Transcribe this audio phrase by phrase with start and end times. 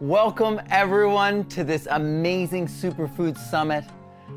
[0.00, 3.84] Welcome, everyone, to this amazing Superfood Summit.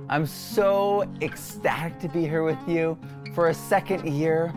[0.10, 3.00] I'm so ecstatic to be here with you
[3.34, 4.54] for a second year.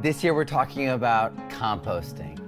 [0.00, 2.40] This year, we're talking about composting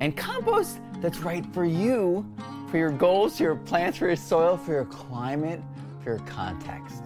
[0.00, 2.26] and compost that's right for you,
[2.70, 5.60] for your goals, for your plants, for your soil, for your climate,
[6.02, 7.02] for your context.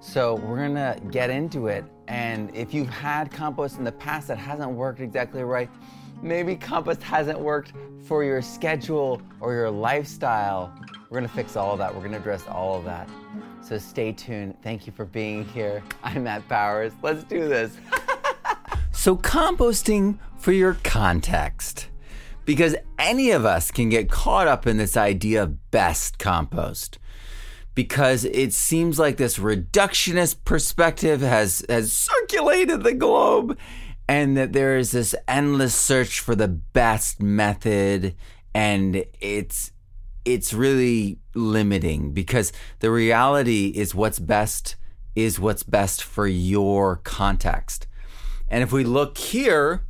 [0.00, 1.84] So, we're gonna get into it.
[2.08, 5.70] And if you've had compost in the past that hasn't worked exactly right,
[6.26, 7.72] maybe compost hasn't worked
[8.02, 10.72] for your schedule or your lifestyle.
[11.08, 11.94] We're gonna fix all of that.
[11.94, 13.08] We're gonna address all of that.
[13.62, 14.56] So stay tuned.
[14.62, 15.82] Thank you for being here.
[16.02, 16.92] I'm Matt Powers.
[17.02, 17.76] Let's do this.
[18.92, 21.88] so, composting for your context.
[22.44, 27.00] Because any of us can get caught up in this idea of best compost.
[27.74, 33.58] Because it seems like this reductionist perspective has, has circulated the globe
[34.08, 38.14] and that there is this endless search for the best method
[38.54, 39.72] and it's
[40.24, 44.76] it's really limiting because the reality is what's best
[45.14, 47.86] is what's best for your context.
[48.48, 49.84] And if we look here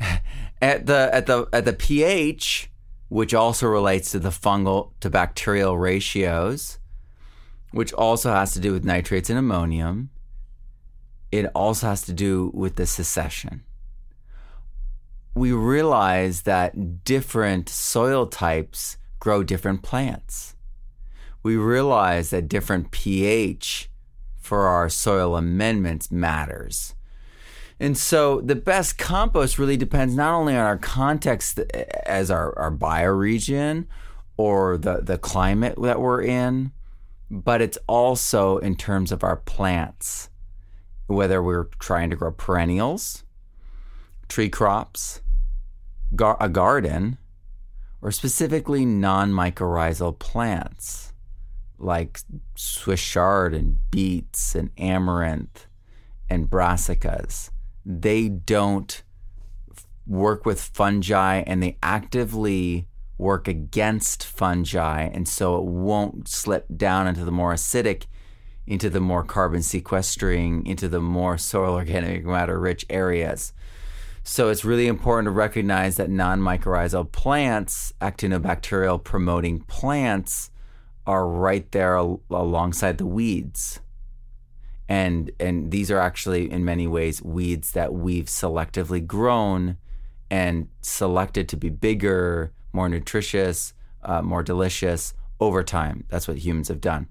[0.62, 2.70] at the at the at the pH,
[3.08, 6.78] which also relates to the fungal to bacterial ratios,
[7.72, 10.10] which also has to do with nitrates and ammonium,
[11.32, 13.62] it also has to do with the succession.
[15.34, 20.56] We realize that different soil types grow different plants.
[21.42, 23.90] We realize that different pH
[24.40, 26.94] for our soil amendments matters.
[27.78, 31.60] And so the best compost really depends not only on our context
[32.04, 33.86] as our, our bioregion
[34.36, 36.72] or the, the climate that we're in,
[37.30, 40.28] but it's also in terms of our plants
[41.14, 43.24] whether we're trying to grow perennials,
[44.28, 45.20] tree crops,
[46.14, 47.18] gar- a garden,
[48.00, 51.12] or specifically non mycorrhizal plants
[51.78, 52.20] like
[52.54, 55.66] Swiss chard and beets and amaranth
[56.28, 57.50] and brassicas.
[57.84, 59.02] They don't
[60.06, 62.86] work with fungi and they actively
[63.18, 68.04] work against fungi, and so it won't slip down into the more acidic
[68.66, 73.52] into the more carbon sequestering, into the more soil organic matter rich areas.
[74.22, 80.50] So it's really important to recognize that non mycorrhizal plants, actinobacterial promoting plants,
[81.06, 83.80] are right there al- alongside the weeds.
[84.88, 89.76] And, and these are actually, in many ways, weeds that we've selectively grown
[90.30, 93.72] and selected to be bigger, more nutritious,
[94.02, 96.04] uh, more delicious over time.
[96.08, 97.08] That's what humans have done.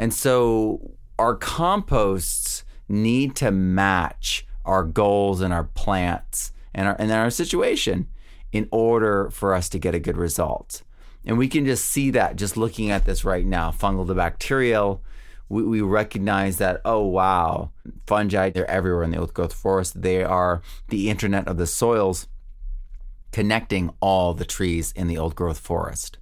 [0.00, 7.12] And so our composts need to match our goals and our plants and our, and
[7.12, 8.08] our situation
[8.50, 10.84] in order for us to get a good result.
[11.26, 15.02] And we can just see that just looking at this right now fungal to bacterial.
[15.50, 17.70] We, we recognize that, oh, wow,
[18.06, 20.00] fungi, they're everywhere in the old growth forest.
[20.00, 22.26] They are the internet of the soils
[23.32, 26.16] connecting all the trees in the old growth forest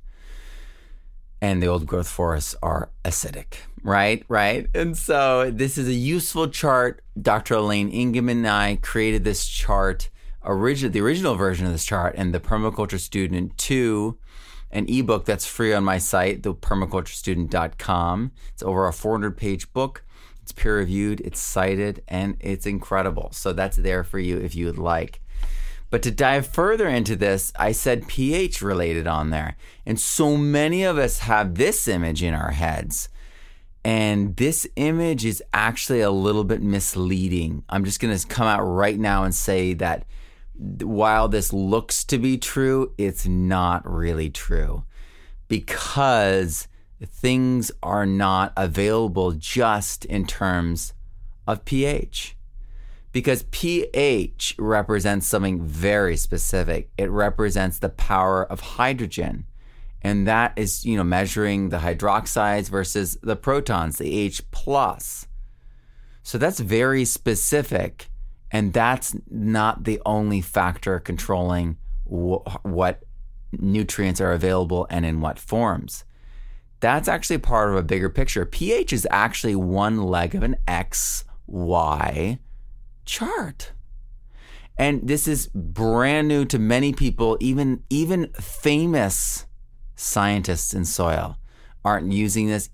[1.40, 4.24] and the old growth forests are acidic, right?
[4.28, 4.68] Right.
[4.74, 7.02] And so this is a useful chart.
[7.20, 7.54] Dr.
[7.54, 10.10] Elaine Ingham and I created this chart,
[10.44, 14.18] original, the original version of this chart, and the Permaculture Student 2,
[14.70, 18.32] an ebook that's free on my site, the permaculturestudent.com.
[18.52, 20.04] It's over a 400 page book.
[20.42, 23.28] It's peer reviewed, it's cited, and it's incredible.
[23.32, 25.20] So that's there for you if you would like.
[25.90, 29.56] But to dive further into this, I said pH related on there.
[29.86, 33.08] And so many of us have this image in our heads.
[33.88, 37.64] And this image is actually a little bit misleading.
[37.70, 40.04] I'm just going to come out right now and say that
[40.82, 44.84] while this looks to be true, it's not really true
[45.48, 46.68] because
[47.02, 50.92] things are not available just in terms
[51.46, 52.36] of pH
[53.12, 56.90] because pH represents something very specific.
[56.98, 59.46] It represents the power of hydrogen.
[60.02, 65.26] And that is, you know, measuring the hydroxides versus the protons, the H plus.
[66.22, 68.08] So that's very specific.
[68.50, 73.02] And that's not the only factor controlling wh- what
[73.52, 76.04] nutrients are available and in what forms.
[76.80, 78.44] That's actually part of a bigger picture.
[78.44, 82.38] pH is actually one leg of an X, Y
[83.04, 83.72] chart.
[84.76, 89.46] And this is brand new to many people, even even famous
[89.98, 91.36] scientists in soil
[91.84, 92.70] aren't using this.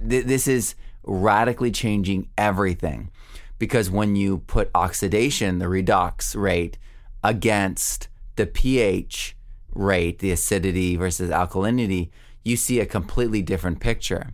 [0.00, 3.10] This is radically changing everything
[3.58, 6.78] because when you put oxidation, the redox rate,
[7.24, 9.36] against the pH
[9.74, 12.10] rate, the acidity versus alkalinity,
[12.44, 14.32] you see a completely different picture.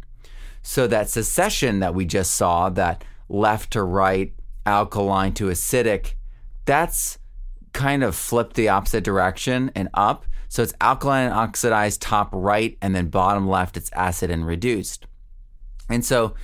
[0.63, 4.35] So that succession that we just saw, that left to right,
[4.67, 6.15] alkaline to acidic,
[6.67, 7.19] that's
[7.73, 10.27] kind of flipped the opposite direction and up.
[10.53, 15.07] So it's alkaline and oxidized top right, and then bottom left, it's acid and reduced.
[15.89, 16.35] And so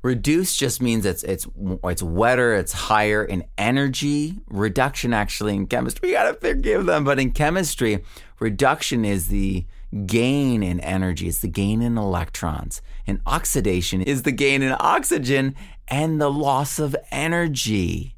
[0.00, 1.46] reduced just means it's it's
[1.84, 4.38] it's wetter, it's higher in energy.
[4.48, 8.02] Reduction actually in chemistry, we gotta forgive them, but in chemistry,
[8.38, 9.66] reduction is the
[10.06, 12.80] gain in energy, it's the gain in electrons.
[13.06, 15.54] And oxidation is the gain in oxygen
[15.86, 18.14] and the loss of energy.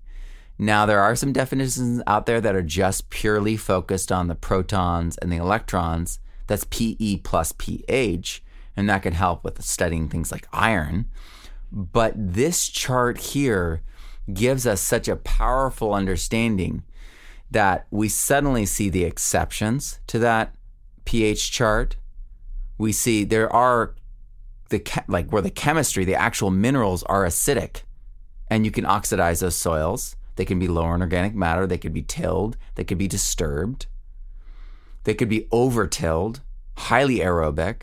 [0.63, 5.19] Now, there are some definitions out there that are just purely focused on the protons
[5.19, 6.21] and the electrons.
[6.47, 8.45] That's PE plus pH,
[8.77, 11.07] and that can help with studying things like iron.
[11.73, 13.83] But this chart here
[14.33, 16.85] gives us such a powerful understanding
[17.51, 20.55] that we suddenly see the exceptions to that
[21.05, 21.97] pH chart.
[22.79, 23.97] We see there are
[24.69, 27.83] the like where the chemistry, the actual minerals are acidic,
[28.49, 30.15] and you can oxidize those soils.
[30.37, 31.67] They can be lower in organic matter.
[31.67, 32.57] They could be tilled.
[32.75, 33.87] They could be disturbed.
[35.05, 36.41] They could be over tilled,
[36.77, 37.83] highly aerobic,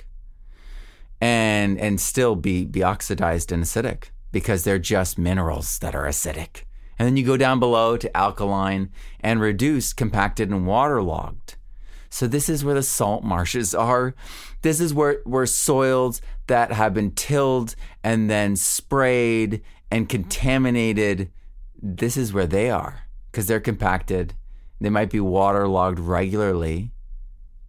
[1.22, 6.64] and and still be be oxidized and acidic because they're just minerals that are acidic.
[6.98, 8.92] And then you go down below to alkaline
[9.22, 11.56] and reduced, compacted, and waterlogged.
[12.10, 14.16] So this is where the salt marshes are.
[14.64, 21.32] This is where, where soils that have been tilled and then sprayed and contaminated,
[21.82, 24.34] this is where they are because they're compacted.
[24.82, 26.92] They might be waterlogged regularly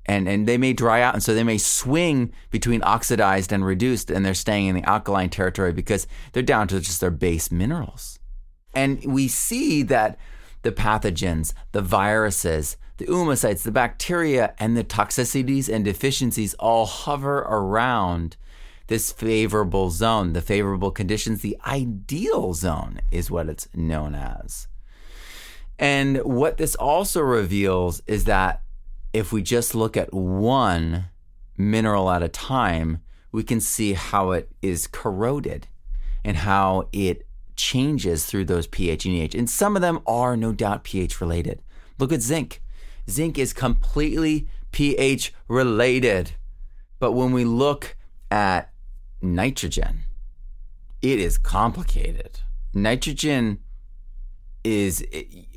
[0.07, 1.15] and, and they may dry out.
[1.15, 5.31] And so they may swing between oxidized and reduced and they're staying in the alkaline
[5.31, 8.19] territory because they're down to just their base minerals.
[8.75, 10.19] And we see that
[10.63, 17.39] the pathogens, the viruses, the oomycetes, the bacteria, and the toxicities and deficiencies all hover
[17.39, 18.37] around
[18.91, 24.67] this favorable zone, the favorable conditions, the ideal zone is what it's known as.
[25.79, 28.63] And what this also reveals is that
[29.13, 31.05] if we just look at one
[31.57, 33.01] mineral at a time,
[33.31, 35.69] we can see how it is corroded
[36.25, 39.39] and how it changes through those pH and EH.
[39.39, 41.63] And some of them are no doubt pH related.
[42.01, 42.61] Look at zinc.
[43.09, 46.33] Zinc is completely pH related.
[46.99, 47.97] But when we look
[48.33, 48.70] at
[49.23, 50.01] nitrogen,
[51.03, 52.41] it is complicated.
[52.75, 53.61] Nitrogen
[54.63, 55.05] is,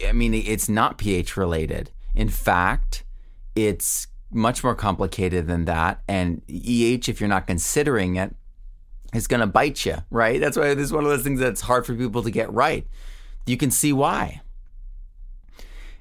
[0.07, 1.91] I mean, it's not pH related.
[2.15, 3.03] In fact,
[3.55, 6.01] it's much more complicated than that.
[6.07, 8.35] And EH, if you're not considering it,
[9.13, 10.39] is going to bite you, right?
[10.39, 12.87] That's why this is one of those things that's hard for people to get right.
[13.45, 14.41] You can see why.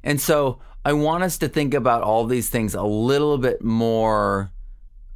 [0.03, 4.51] And so I want us to think about all these things a little bit more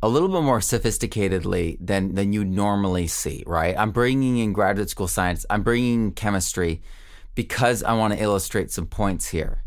[0.02, 3.74] a little bit more sophisticatedly than than you normally see, right?
[3.78, 6.82] I'm bringing in graduate school science, I'm bringing chemistry
[7.34, 9.62] because I want to illustrate some points here.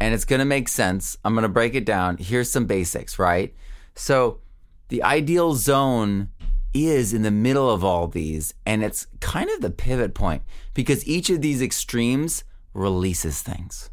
[0.00, 1.16] And it's going to make sense.
[1.24, 2.18] I'm going to break it down.
[2.18, 3.54] Here's some basics, right?
[3.94, 4.40] So,
[4.88, 6.28] the ideal zone
[6.74, 10.42] is in the middle of all these, and it's kind of the pivot point
[10.74, 12.44] because each of these extremes
[12.74, 13.90] releases things.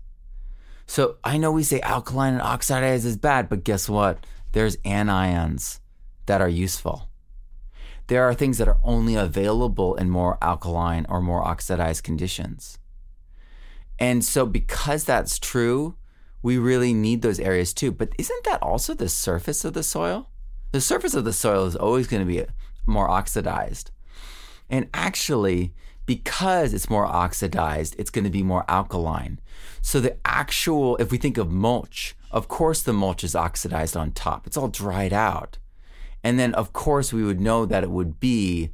[0.88, 4.26] So I know we say alkaline and oxidized is bad, but guess what?
[4.52, 5.80] There's anions
[6.32, 7.10] that are useful.
[8.08, 12.80] There are things that are only available in more alkaline or more oxidized conditions.
[14.00, 15.96] And so, because that's true,
[16.42, 17.92] we really need those areas too.
[17.92, 20.30] But isn't that also the surface of the soil?
[20.72, 22.46] The surface of the soil is always going to be
[22.86, 23.92] more oxidized.
[24.70, 25.74] And actually,
[26.06, 29.42] because it's more oxidized, it's going to be more alkaline.
[29.82, 34.14] So the actual, if we think of mulch, of course the mulch is oxidized on
[34.14, 34.48] top.
[34.48, 35.58] It's all dried out.
[36.24, 38.72] And then, of course, we would know that it would be,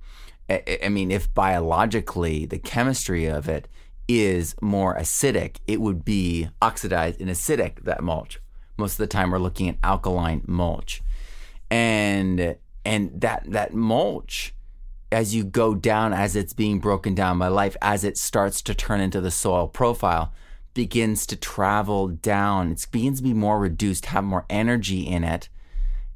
[0.49, 3.67] I mean, if biologically the chemistry of it
[4.07, 8.39] is more acidic, it would be oxidized and acidic, that mulch.
[8.77, 11.01] Most of the time, we're looking at alkaline mulch.
[11.69, 14.53] And and that that mulch
[15.11, 18.73] as you go down as it's being broken down by life as it starts to
[18.73, 20.31] turn into the soil profile
[20.73, 25.49] begins to travel down it begins to be more reduced have more energy in it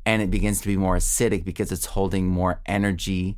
[0.06, 3.38] and it begins to be more acidic because it's holding more energy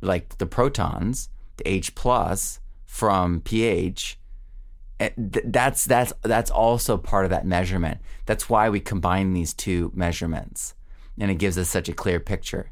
[0.00, 4.18] like the protons the h plus from ph.
[5.16, 8.00] That's that's that's also part of that measurement.
[8.26, 10.74] That's why we combine these two measurements.
[11.18, 12.70] And it gives us such a clear picture.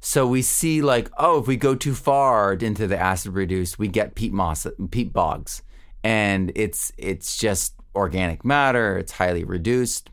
[0.00, 3.88] So we see like, oh, if we go too far into the acid reduced, we
[3.88, 5.62] get peat moss, peat bogs,
[6.04, 8.98] and it's it's just organic matter.
[8.98, 10.10] It's highly reduced.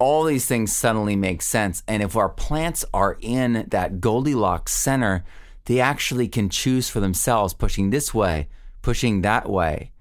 [0.00, 1.84] All these things suddenly make sense.
[1.86, 5.24] And if our plants are in that Goldilocks center,
[5.66, 8.48] they actually can choose for themselves, pushing this way,
[8.82, 9.92] pushing that way,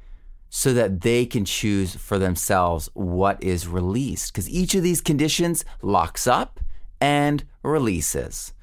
[0.50, 4.34] so that they can choose for themselves what is released.
[4.34, 6.60] Because each of these conditions locks up
[7.00, 8.53] and releases.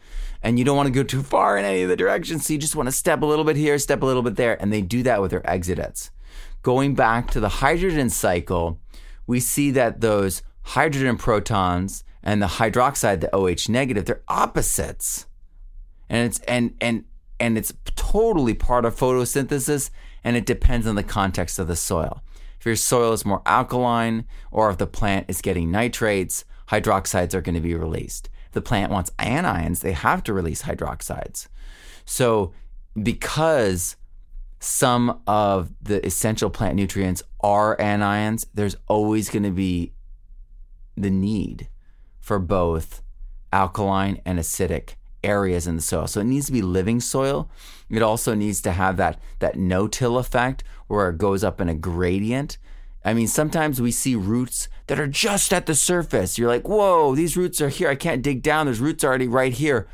[0.43, 2.47] And you don't want to go too far in any of the directions.
[2.47, 4.61] So you just want to step a little bit here, step a little bit there.
[4.61, 6.11] And they do that with their exudates.
[6.63, 8.81] Going back to the hydrogen cycle,
[9.27, 15.27] we see that those hydrogen protons and the hydroxide, the OH negative, they're opposites.
[16.09, 17.05] And it's and and
[17.39, 19.91] and it's totally part of photosynthesis
[20.25, 22.21] and it depends on the context of the soil.
[22.59, 27.43] If your soil is more alkaline or if the plant is getting nitrates, hydroxides are
[27.43, 28.29] going to be released.
[28.47, 31.47] If the plant wants anions, they have to release hydroxides.
[32.05, 32.53] So
[33.01, 33.97] because
[34.59, 39.93] some of the essential plant nutrients are anions, there's always going to be
[40.97, 41.69] the need
[42.21, 43.03] for both
[43.53, 46.07] alkaline and acidic areas in the soil.
[46.07, 47.51] So it needs to be living soil.
[47.91, 51.75] It also needs to have that that no-till effect where it goes up in a
[51.75, 52.59] gradient.
[53.05, 56.39] I mean, sometimes we see roots that are just at the surface.
[56.39, 57.89] You're like, "Whoa, these roots are here.
[57.89, 58.67] I can't dig down.
[58.67, 59.87] There's roots already right here."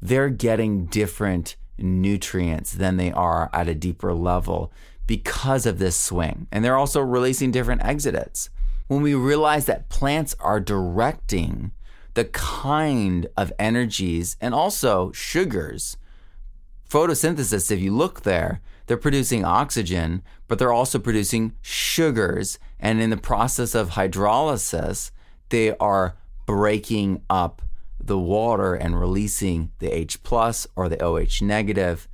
[0.00, 4.72] They're getting different nutrients than they are at a deeper level
[5.06, 6.46] because of this swing.
[6.50, 8.48] And they're also releasing different exudates
[8.88, 11.72] when we realize that plants are directing
[12.14, 15.96] the kind of energies and also sugars.
[16.88, 22.58] Photosynthesis, if you look there, they're producing oxygen, but they're also producing sugars.
[22.80, 25.10] And in the process of hydrolysis,
[25.48, 26.16] they are
[26.46, 27.62] breaking up
[28.00, 32.08] the water and releasing the H plus or the OH negative.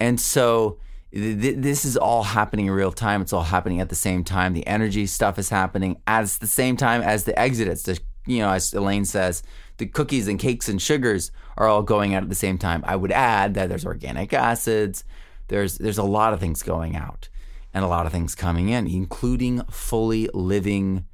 [0.00, 0.78] And so
[1.10, 3.22] this is all happening in real time.
[3.22, 4.52] It's all happening at the same time.
[4.52, 7.84] The energy stuff is happening at the same time as the exudates.
[7.84, 9.42] The, you know, as Elaine says,
[9.78, 12.84] the cookies and cakes and sugars are all going out at the same time.
[12.86, 15.04] I would add that there's organic acids.
[15.48, 17.30] There's there's a lot of things going out
[17.72, 21.06] and a lot of things coming in, including fully living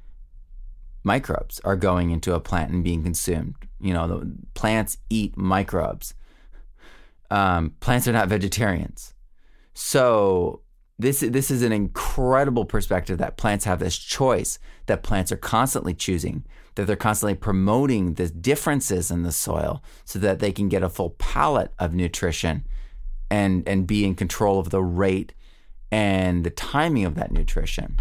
[1.03, 3.55] microbes are going into a plant and being consumed.
[3.79, 6.15] You know, plants eat microbes.
[7.31, 9.14] Um, plants are not vegetarians
[9.75, 10.61] so
[10.97, 15.93] this this is an incredible perspective that plants have this choice that plants are constantly
[15.93, 20.83] choosing that they're constantly promoting the differences in the soil so that they can get
[20.83, 22.65] a full palette of nutrition
[23.29, 25.33] and and be in control of the rate
[25.91, 27.99] and the timing of that nutrition.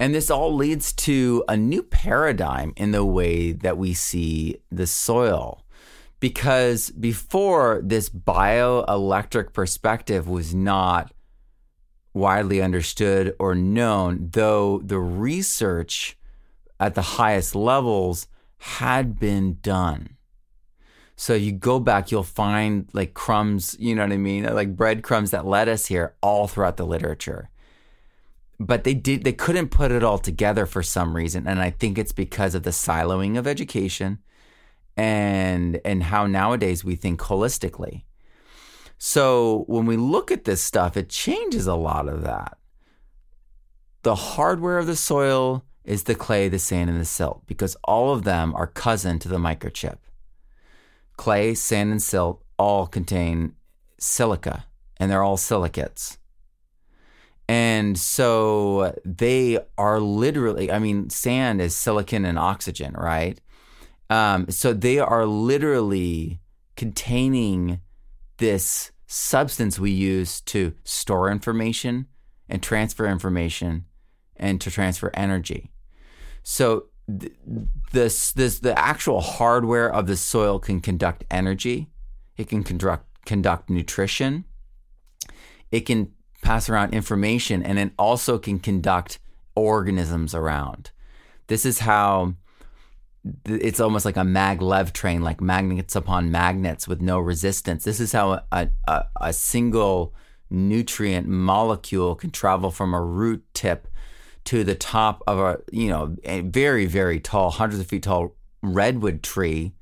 [0.00, 4.86] And this all leads to a new paradigm in the way that we see the
[4.86, 5.63] soil
[6.24, 11.12] because before this bioelectric perspective was not
[12.14, 16.16] widely understood or known, though the research
[16.80, 18.26] at the highest levels
[18.56, 20.16] had been done.
[21.14, 24.44] So you go back, you'll find like crumbs, you know what I mean?
[24.44, 27.50] Like breadcrumbs that led us here all throughout the literature.
[28.58, 31.46] But they did they couldn't put it all together for some reason.
[31.46, 34.20] And I think it's because of the siloing of education
[34.96, 38.04] and and how nowadays we think holistically.
[38.98, 42.58] So when we look at this stuff, it changes a lot of that.
[44.02, 48.14] The hardware of the soil is the clay, the sand, and the silt because all
[48.14, 49.98] of them are cousin to the microchip.
[51.16, 53.54] Clay, sand, and silt all contain
[53.98, 54.66] silica,
[54.98, 56.18] and they're all silicates.
[57.48, 63.38] And so they are literally, I mean, sand is silicon and oxygen, right?
[64.10, 66.40] Um, so they are literally
[66.76, 67.80] containing
[68.38, 72.06] this substance we use to store information
[72.48, 73.84] and transfer information
[74.36, 75.70] and to transfer energy.
[76.42, 76.86] So
[77.20, 77.32] th-
[77.92, 81.88] this this the actual hardware of the soil can conduct energy,
[82.36, 84.44] it can conduct conduct nutrition,
[85.70, 89.18] it can pass around information, and it also can conduct
[89.54, 90.90] organisms around.
[91.46, 92.34] This is how
[93.46, 97.84] it's almost like a maglev train, like magnets upon magnets with no resistance.
[97.84, 100.14] This is how a, a, a, single
[100.50, 103.88] nutrient molecule can travel from a root tip
[104.44, 108.36] to the top of a you know a very very tall, hundreds of feet tall
[108.62, 109.72] redwood tree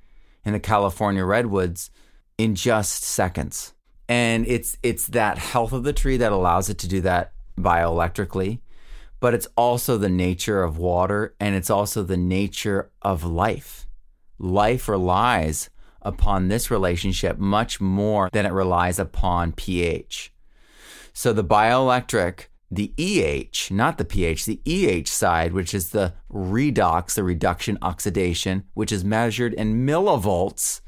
[0.44, 1.90] in the California redwoods
[2.38, 3.72] in just seconds.
[4.08, 8.60] And it's it's that health of the tree that allows it to do that bioelectrically
[9.22, 13.86] but it's also the nature of water and it's also the nature of life.
[14.40, 15.70] Life relies
[16.02, 20.32] upon this relationship much more than it relies upon pH.
[21.12, 27.14] So the bioelectric the EH, not the pH, the EH side, which is the redox,
[27.14, 30.80] the reduction oxidation, which is measured in millivolts,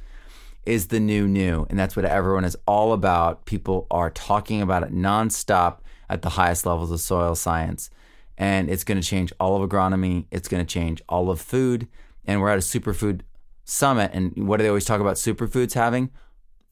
[0.64, 1.67] is the new new.
[1.69, 3.45] And that's what everyone is all about.
[3.45, 7.91] People are talking about it nonstop at the highest levels of soil science.
[8.37, 11.88] And it's going to change all of agronomy, it's going to change all of food.
[12.25, 13.21] And we're at a superfood
[13.64, 14.11] summit.
[14.12, 16.11] And what do they always talk about superfoods having?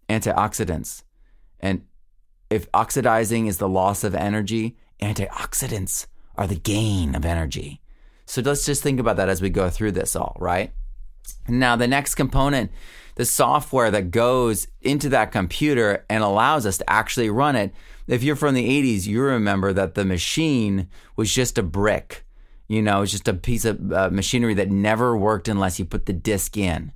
[0.08, 1.02] Antioxidants.
[1.60, 1.84] And
[2.50, 7.80] if oxidizing is the loss of energy, antioxidants are the gain of energy.
[8.26, 10.72] So let's just think about that as we go through this all, right?
[11.48, 12.70] Now, the next component,
[13.14, 17.72] the software that goes into that computer and allows us to actually run it.
[18.12, 22.26] If you're from the 80s, you remember that the machine was just a brick.
[22.68, 26.04] You know, it's just a piece of uh, machinery that never worked unless you put
[26.04, 26.92] the disk in.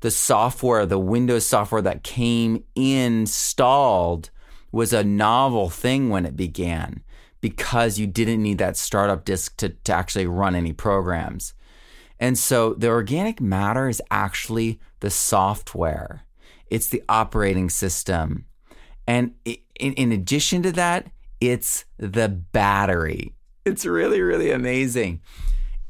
[0.00, 4.30] The software, the Windows software that came installed
[4.72, 7.04] was a novel thing when it began
[7.40, 11.54] because you didn't need that startup disk to, to actually run any programs.
[12.18, 16.22] And so the organic matter is actually the software,
[16.66, 18.46] it's the operating system.
[19.06, 19.34] And
[19.80, 21.10] in, in addition to that,
[21.40, 23.34] it's the battery.
[23.64, 25.20] It's really, really amazing.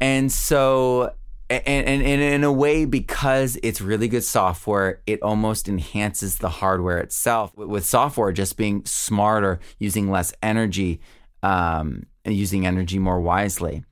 [0.01, 1.15] And so,
[1.51, 6.49] and, and, and in a way, because it's really good software, it almost enhances the
[6.49, 7.55] hardware itself.
[7.57, 11.01] With software just being smarter, using less energy,
[11.43, 13.85] um, and using energy more wisely.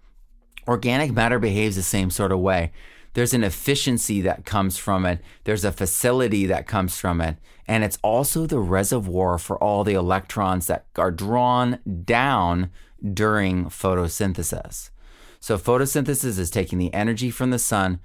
[0.66, 2.72] Organic matter behaves the same sort of way.
[3.14, 7.38] There's an efficiency that comes from it, there's a facility that comes from it,
[7.68, 12.70] and it's also the reservoir for all the electrons that are drawn down
[13.12, 14.90] during photosynthesis.
[15.38, 18.00] So, photosynthesis is taking the energy from the sun,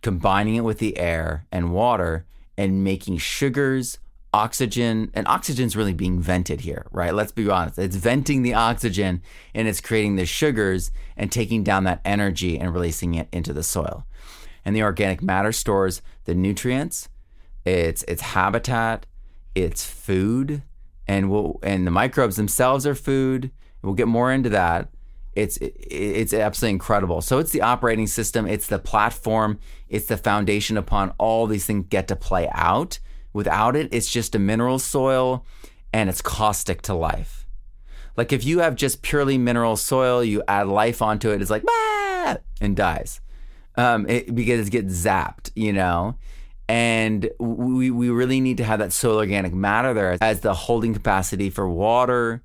[0.00, 3.98] combining it with the air and water, and making sugars,
[4.32, 7.12] oxygen, and oxygen's really being vented here, right?
[7.12, 7.78] Let's be honest.
[7.78, 9.20] It's venting the oxygen
[9.52, 13.62] and it's creating the sugars and taking down that energy and releasing it into the
[13.62, 14.06] soil.
[14.64, 17.08] And the organic matter stores the nutrients,
[17.64, 19.06] it's its habitat,
[19.54, 20.62] it's food,
[21.06, 23.50] and we'll, and the microbes themselves are food.
[23.82, 24.88] We'll get more into that.
[25.34, 27.22] It's it's absolutely incredible.
[27.22, 31.86] So it's the operating system, it's the platform, it's the foundation upon all these things
[31.88, 32.98] get to play out
[33.32, 35.46] Without it, it's just a mineral soil
[35.92, 37.46] and it's caustic to life.
[38.16, 41.62] Like if you have just purely mineral soil, you add life onto it, it's like,
[41.62, 42.36] bah!
[42.60, 43.20] and dies
[43.76, 46.16] um, it, because it gets zapped, you know?
[46.68, 50.94] And we, we really need to have that soil organic matter there as the holding
[50.94, 52.42] capacity for water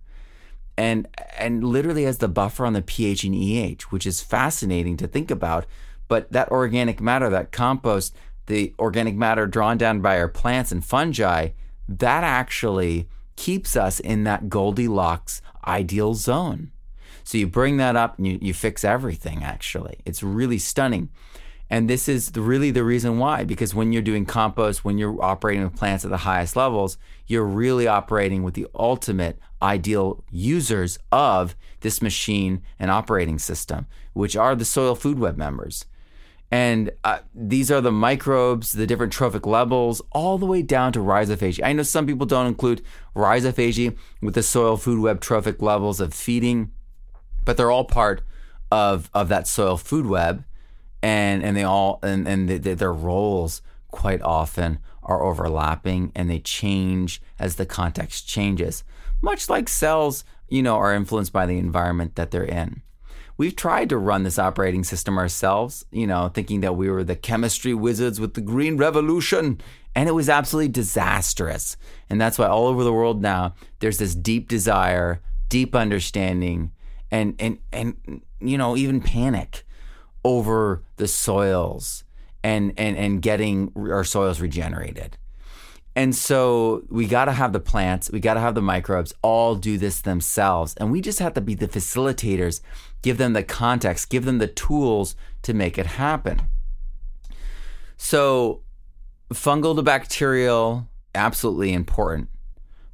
[0.77, 5.07] and, and literally as the buffer on the pH and EH, which is fascinating to
[5.07, 5.65] think about.
[6.07, 10.83] But that organic matter, that compost, the organic matter drawn down by our plants and
[10.83, 11.49] fungi,
[11.87, 16.71] that actually keeps us in that Goldilocks ideal zone.
[17.23, 19.99] So you bring that up and you, you fix everything, actually.
[20.05, 21.09] It's really stunning.
[21.69, 25.63] And this is really the reason why, because when you're doing compost, when you're operating
[25.63, 31.55] with plants at the highest levels, you're really operating with the ultimate ideal users of
[31.81, 35.85] this machine and operating system, which are the soil food web members.
[36.49, 40.99] And uh, these are the microbes, the different trophic levels, all the way down to
[40.99, 41.59] rhizophagy.
[41.61, 42.81] I know some people don't include
[43.15, 46.71] rhizophagy with the soil food web trophic levels of feeding,
[47.43, 48.21] but they're all part
[48.71, 50.45] of, of that soil food web.
[51.01, 56.39] And, and they all, and, and they, their roles quite often are overlapping and they
[56.39, 58.83] change as the context changes,
[59.21, 62.81] much like cells, you know, are influenced by the environment that they're in
[63.37, 67.15] we've tried to run this operating system ourselves, you know, thinking that we were the
[67.15, 69.61] chemistry wizards with the green revolution.
[69.95, 71.77] And it was absolutely disastrous.
[72.09, 76.71] And that's why all over the world now, there's this deep desire, deep understanding,
[77.09, 79.65] and, and, and you know, even panic
[80.27, 82.03] over the soils
[82.43, 85.17] and, and, and getting our soils regenerated.
[85.95, 89.55] And so we got to have the plants, we got to have the microbes all
[89.55, 90.75] do this themselves.
[90.75, 92.59] And we just have to be the facilitators,
[93.01, 96.41] give them the context, give them the tools to make it happen.
[97.95, 98.63] So,
[99.33, 102.27] fungal to bacterial, absolutely important,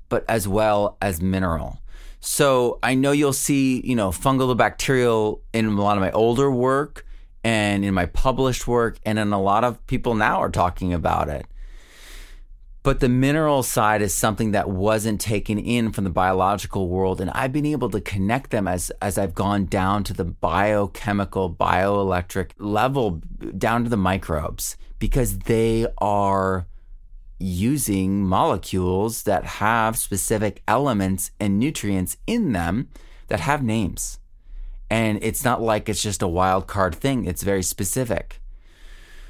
[0.08, 1.80] but as well as mineral.
[2.20, 6.12] So, I know you'll see, you know, fungal to bacterial in a lot of my
[6.12, 7.06] older work
[7.44, 11.30] and in my published work, and in a lot of people now are talking about
[11.30, 11.46] it.
[12.84, 17.22] But the mineral side is something that wasn't taken in from the biological world.
[17.22, 21.50] And I've been able to connect them as, as I've gone down to the biochemical,
[21.50, 23.22] bioelectric level,
[23.58, 26.68] down to the microbes, because they are
[27.40, 32.90] using molecules that have specific elements and nutrients in them
[33.28, 34.20] that have names.
[34.94, 38.40] And it's not like it's just a wild card thing, it's very specific.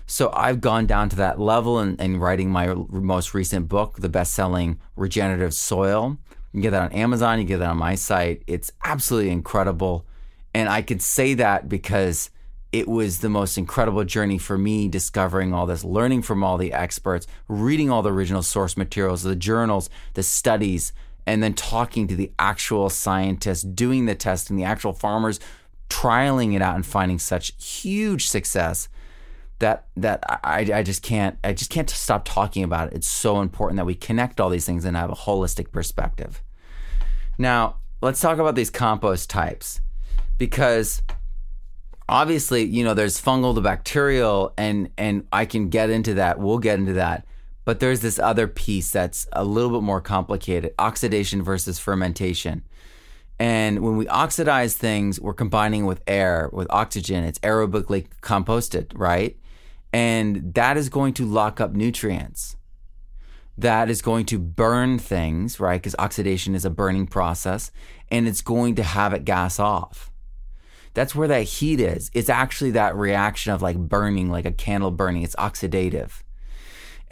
[0.05, 4.33] So I've gone down to that level in writing my most recent book, the best
[4.33, 6.17] selling Regenerative Soil.
[6.29, 8.43] You can get that on Amazon, you can get that on my site.
[8.45, 10.05] It's absolutely incredible.
[10.53, 12.29] And I could say that because
[12.73, 16.73] it was the most incredible journey for me discovering all this, learning from all the
[16.73, 20.91] experts, reading all the original source materials, the journals, the studies,
[21.25, 25.39] and then talking to the actual scientists, doing the testing, the actual farmers,
[25.89, 28.89] trialing it out and finding such huge success
[29.59, 32.93] that that I, I just can't I just can't stop talking about it.
[32.95, 36.41] It's so important that we connect all these things and have a holistic perspective.
[37.37, 39.79] Now, let's talk about these compost types
[40.37, 41.01] because
[42.09, 46.39] obviously, you know, there's fungal to bacterial and and I can get into that.
[46.39, 47.25] We'll get into that.
[47.65, 52.63] But there's this other piece that's a little bit more complicated, oxidation versus fermentation.
[53.39, 57.23] And when we oxidize things, we're combining with air, with oxygen.
[57.23, 59.37] It's aerobically composted, right?
[59.91, 62.57] And that is going to lock up nutrients.
[63.57, 65.81] That is going to burn things, right?
[65.81, 67.71] Because oxidation is a burning process,
[68.09, 70.11] and it's going to have it gas off.
[70.95, 72.11] That's where that heat is.
[72.13, 75.23] It's actually that reaction of like burning, like a candle burning.
[75.23, 76.21] It's oxidative.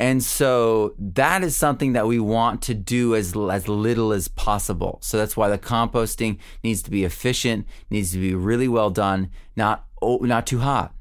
[0.02, 4.98] And so that is something that we want to do as, as little as possible.
[5.04, 9.30] So that's why the composting needs to be efficient, needs to be really well done,
[9.56, 10.96] not, oh, not too hot.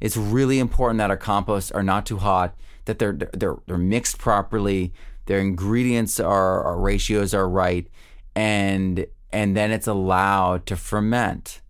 [0.00, 2.54] It's really important that our composts are not too hot,
[2.84, 4.92] that they're they're they're mixed properly,
[5.26, 7.88] their ingredients are our ratios are right,
[8.36, 11.60] and and then it's allowed to ferment.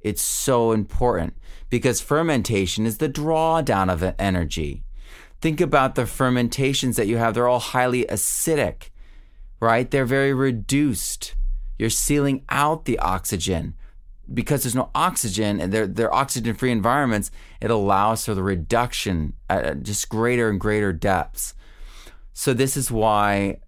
[0.00, 1.34] It's so important
[1.70, 4.84] because fermentation is the drawdown of energy.
[5.40, 7.34] Think about the fermentations that you have.
[7.34, 8.90] They're all highly acidic,
[9.60, 9.90] right?
[9.90, 11.34] They're very reduced.
[11.78, 13.74] You're sealing out the oxygen
[14.32, 19.32] because there's no oxygen and they're, they're oxygen free environments, it allows for the reduction
[19.48, 21.54] at just greater and greater depths.
[22.34, 23.60] So, this is why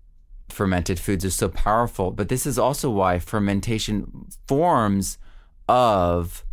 [0.49, 5.19] fermented foods are so powerful, but this is also why fermentation forms
[5.69, 6.45] of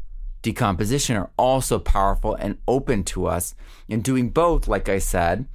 [0.47, 3.53] decomposition are also powerful and open to us.
[3.89, 5.45] And doing both, like I said,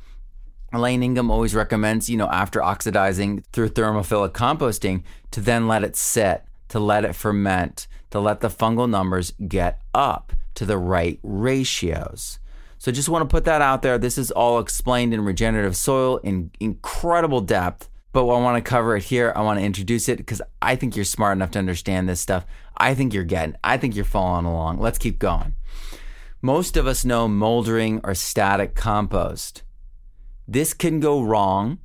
[0.71, 5.97] Elaine Ingham always recommends, you know, after oxidizing through thermophilic composting, to then let it
[5.97, 11.19] sit, to let it ferment, to let the fungal numbers get up to the right
[11.23, 12.39] ratios.
[12.77, 13.97] So just want to put that out there.
[13.97, 17.89] This is all explained in regenerative soil in incredible depth.
[18.13, 19.33] But I want to cover it here.
[19.35, 22.47] I want to introduce it because I think you're smart enough to understand this stuff.
[22.77, 24.79] I think you're getting, I think you're following along.
[24.81, 25.55] Let's keep going.
[26.43, 29.63] Most of us know moldering or static compost.
[30.47, 31.79] This can go wrong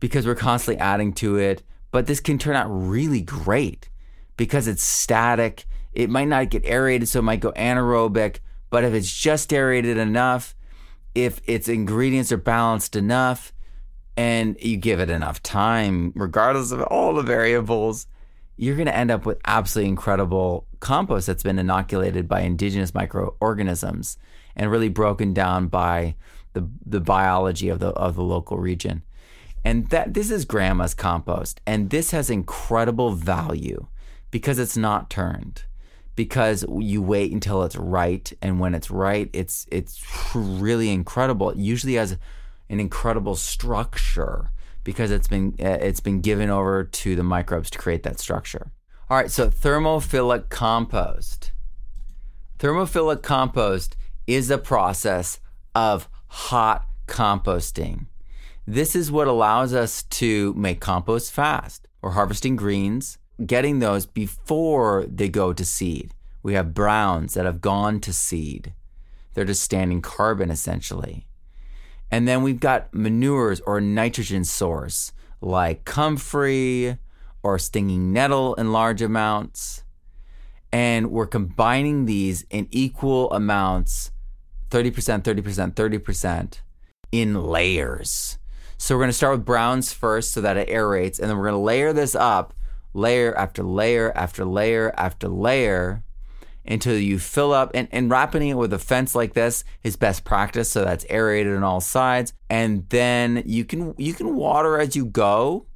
[0.00, 3.88] because we're constantly adding to it, but this can turn out really great
[4.36, 5.66] because it's static.
[5.92, 8.38] It might not get aerated, so it might go anaerobic.
[8.70, 10.56] But if it's just aerated enough,
[11.14, 13.52] if its ingredients are balanced enough,
[14.16, 18.06] and you give it enough time, regardless of all the variables,
[18.56, 24.18] you're going to end up with absolutely incredible compost that's been inoculated by indigenous microorganisms
[24.54, 26.14] and really broken down by
[26.52, 29.02] the the biology of the of the local region.
[29.64, 33.86] And that this is grandma's compost and this has incredible value
[34.30, 35.62] because it's not turned
[36.16, 40.02] because you wait until it's right and when it's right it's it's
[40.34, 42.18] really incredible it usually has
[42.72, 44.50] an incredible structure
[44.82, 48.72] because it's been uh, it's been given over to the microbes to create that structure
[49.08, 51.52] all right so thermophilic compost
[52.58, 55.38] thermophilic compost is a process
[55.74, 58.06] of hot composting
[58.66, 65.04] this is what allows us to make compost fast or harvesting greens getting those before
[65.08, 66.14] they go to seed.
[66.42, 68.72] We have browns that have gone to seed.
[69.34, 71.26] They're just standing carbon essentially.
[72.12, 76.98] And then we've got manures or nitrogen source like comfrey
[77.42, 79.82] or stinging nettle in large amounts.
[80.70, 84.12] And we're combining these in equal amounts
[84.70, 86.60] 30%, 30%, 30%
[87.10, 88.38] in layers.
[88.76, 91.48] So we're going to start with browns first so that it aerates, and then we're
[91.48, 92.52] going to layer this up
[92.94, 96.02] layer after layer after layer after layer
[96.64, 100.24] until you fill up and, and wrapping it with a fence like this is best
[100.24, 104.94] practice so that's aerated on all sides and then you can you can water as
[104.94, 105.66] you go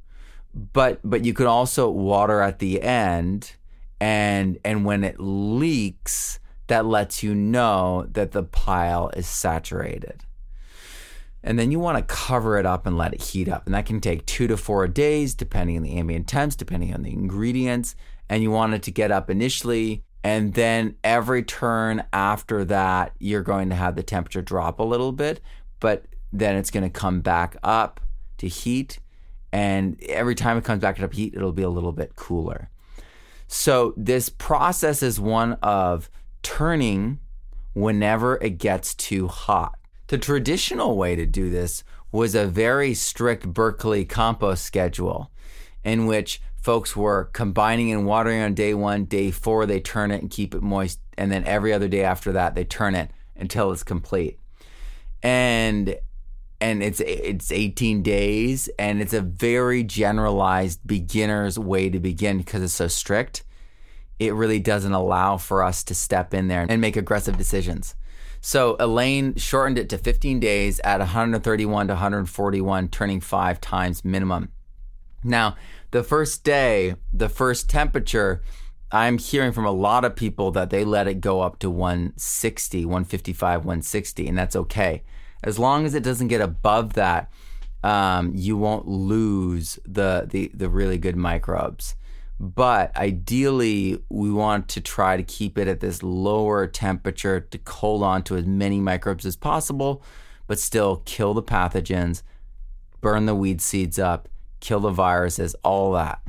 [0.55, 3.55] but but you can also water at the end
[4.01, 10.23] and and when it leaks that lets you know that the pile is saturated
[11.47, 13.67] and then you want to cover it up and let it heat up.
[13.67, 17.03] And that can take two to four days, depending on the ambient temps, depending on
[17.03, 17.95] the ingredients.
[18.29, 20.03] and you want it to get up initially.
[20.27, 25.13] And then every turn after that, you're going to have the temperature drop a little
[25.13, 25.41] bit,
[25.79, 28.01] but then it's going to come back up
[28.39, 28.99] to heat.
[29.53, 32.71] And every time it comes back up to heat, it'll be a little bit cooler.
[33.47, 36.11] So this process is one of
[36.43, 37.21] turning
[37.75, 39.79] whenever it gets too hot.
[40.09, 45.31] The traditional way to do this was a very strict Berkeley compost schedule
[45.85, 50.21] in which folks were combining and watering on day one, day four, they turn it
[50.21, 50.99] and keep it moist.
[51.17, 54.41] And then every other day after that, they turn it until it's complete.
[55.23, 55.95] And
[56.61, 62.63] and it's it's 18 days and it's a very generalized beginner's way to begin because
[62.63, 63.45] it's so strict
[64.19, 67.95] it really doesn't allow for us to step in there and make aggressive decisions
[68.41, 74.49] so elaine shortened it to 15 days at 131 to 141 turning five times minimum
[75.25, 75.57] now
[75.91, 78.43] the first day the first temperature
[78.93, 82.85] i'm hearing from a lot of people that they let it go up to 160
[82.85, 85.03] 155 160 and that's okay
[85.43, 87.31] as long as it doesn't get above that,
[87.83, 91.95] um, you won't lose the, the the really good microbes.
[92.39, 98.03] But ideally, we want to try to keep it at this lower temperature to hold
[98.03, 100.03] on to as many microbes as possible,
[100.47, 102.23] but still kill the pathogens,
[103.01, 104.29] burn the weed seeds up,
[104.67, 106.21] kill the viruses, all that.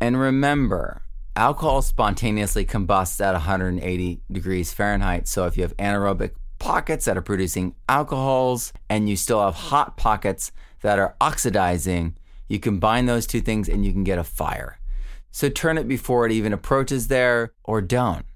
[0.00, 1.02] And remember,
[1.34, 5.26] alcohol spontaneously combusts at 180 degrees Fahrenheit.
[5.26, 9.96] So if you have anaerobic pockets that are producing alcohols and you still have hot
[9.96, 14.78] pockets that are oxidizing, you combine those two things and you can get a fire.
[15.32, 18.26] So turn it before it even approaches there or don't.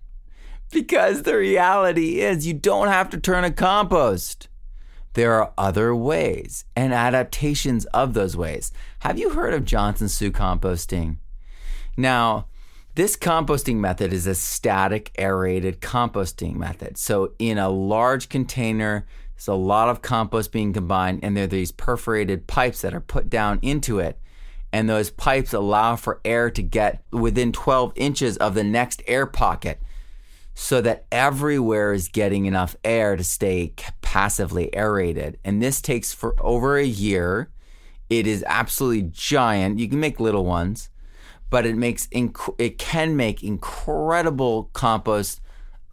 [0.72, 4.48] Because the reality is you don't have to turn a compost.
[5.14, 8.72] There are other ways and adaptations of those ways.
[9.00, 11.18] Have you heard of Johnson Su composting?
[11.96, 12.48] Now,
[12.96, 16.98] this composting method is a static aerated composting method.
[16.98, 21.48] So, in a large container, there's a lot of compost being combined, and there are
[21.48, 24.18] these perforated pipes that are put down into it.
[24.72, 29.26] And those pipes allow for air to get within 12 inches of the next air
[29.26, 29.80] pocket
[30.54, 35.38] so that everywhere is getting enough air to stay passively aerated.
[35.44, 37.50] And this takes for over a year.
[38.08, 39.78] It is absolutely giant.
[39.78, 40.90] You can make little ones
[41.54, 45.40] but it makes inc- it can make incredible compost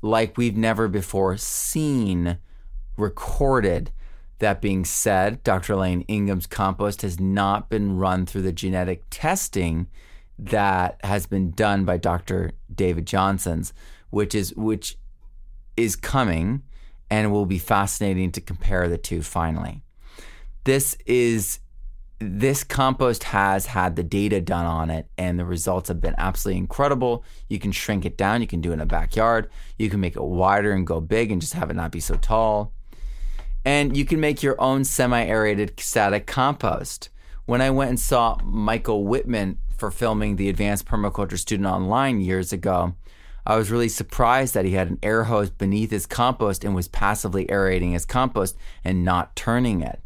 [0.01, 2.39] like we've never before seen
[2.97, 3.91] recorded.
[4.39, 5.73] That being said, Dr.
[5.73, 9.85] Elaine Ingham's compost has not been run through the genetic testing
[10.39, 12.53] that has been done by Dr.
[12.73, 13.71] David Johnson's,
[14.11, 14.97] which is which
[15.75, 16.61] is coming
[17.09, 19.83] and will be fascinating to compare the two finally.
[20.63, 21.59] This is
[22.19, 26.59] this compost has had the data done on it and the results have been absolutely
[26.59, 27.25] incredible.
[27.49, 30.15] You can shrink it down, you can do it in a backyard, you can make
[30.15, 32.73] it wider and go big and just have it not be so tall.
[33.65, 37.09] And you can make your own semi aerated static compost.
[37.45, 42.53] When I went and saw Michael Whitman for filming the Advanced Permaculture Student Online years
[42.53, 42.95] ago,
[43.45, 46.87] I was really surprised that he had an air hose beneath his compost and was
[46.87, 49.99] passively aerating his compost and not turning it.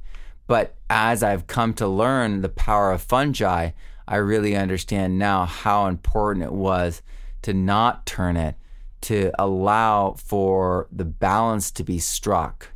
[0.48, 3.72] But as I've come to learn the power of fungi,
[4.08, 7.02] I really understand now how important it was
[7.42, 8.56] to not turn it,
[9.02, 12.70] to allow for the balance to be struck.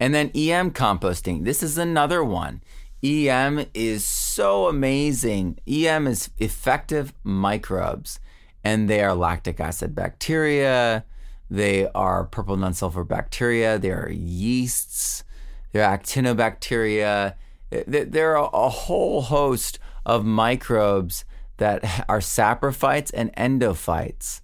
[0.00, 1.44] And then EM composting.
[1.44, 2.62] This is another one.
[3.02, 5.58] EM is so amazing.
[5.66, 8.18] EM is effective microbes,
[8.64, 11.04] and they are lactic acid bacteria,
[11.50, 15.24] they are purple non sulfur bacteria, they are yeasts,
[15.72, 17.34] They're actinobacteria.
[17.70, 21.24] There are a whole host of microbes
[21.58, 24.40] that are saprophytes and endophytes.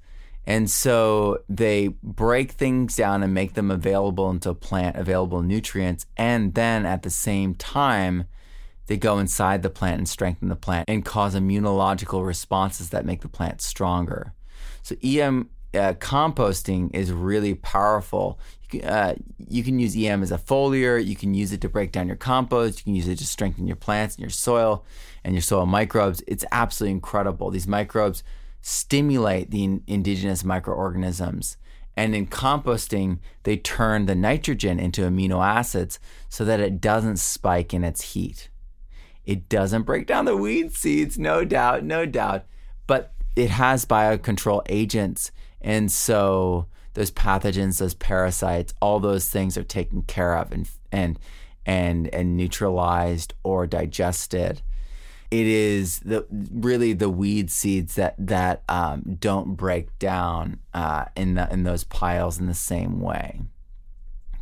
[0.47, 6.07] And so they break things down and make them available into plant, available nutrients.
[6.17, 8.25] And then at the same time,
[8.91, 13.21] they go inside the plant and strengthen the plant and cause immunological responses that make
[13.21, 14.35] the plant stronger.
[14.83, 18.41] So EM uh, composting is really powerful
[18.85, 19.15] uh,
[19.49, 21.05] you can use EM as a foliar.
[21.05, 22.79] You can use it to break down your compost.
[22.79, 24.85] You can use it to strengthen your plants and your soil
[25.25, 26.23] and your soil microbes.
[26.27, 27.51] It's absolutely incredible.
[27.51, 28.23] These microbes
[28.63, 31.57] stimulate the in- indigenous microorganisms.
[31.97, 35.99] And in composting, they turn the nitrogen into amino acids
[36.29, 38.50] so that it doesn't spike in its heat.
[39.25, 42.47] It doesn't break down the weed seeds, no doubt, no doubt,
[42.87, 45.31] but it has biocontrol agents.
[45.61, 51.19] And so those pathogens, those parasites, all those things are taken care of and and
[51.67, 54.63] and and neutralized or digested.
[55.31, 61.35] it is the really the weed seeds that that um, don't break down uh, in
[61.35, 63.41] the in those piles in the same way,